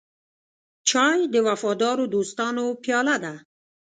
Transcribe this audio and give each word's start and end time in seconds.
چای 0.89 1.19
د 1.33 1.35
وفادارو 1.47 2.05
دوستانو 2.15 2.65
پیاله 2.83 3.15
ده. 3.23 3.33